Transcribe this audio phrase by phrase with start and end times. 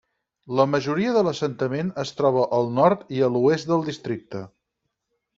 [0.59, 4.41] La majoria de l'assentament es troba al nord i a l'oest del districte.